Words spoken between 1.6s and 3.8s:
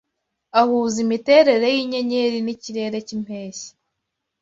yinyenyeri N'ikirere cy'impeshyi!